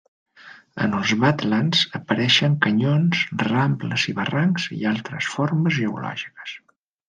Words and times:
En 0.85 0.95
els 0.99 1.11
badlands 1.23 1.83
apareixen 1.99 2.57
canyons, 2.67 3.21
rambles 3.51 4.09
i 4.13 4.17
barrancs 4.23 4.69
i 4.81 4.81
altres 4.97 5.33
formes 5.39 5.81
geològiques. 5.81 6.61